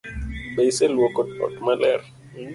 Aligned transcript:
Be 0.55 0.63
iseluoko 0.71 1.21
ot 1.45 1.55
maler? 1.65 2.01